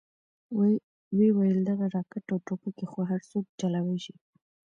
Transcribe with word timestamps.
ويې 1.15 1.29
ويل 1.37 1.59
دغه 1.69 1.85
راکټ 1.95 2.25
او 2.33 2.39
ټوپکې 2.45 2.85
خو 2.91 2.99
هرسوک 3.11 3.45
چلوې 3.59 3.97
شي. 4.05 4.15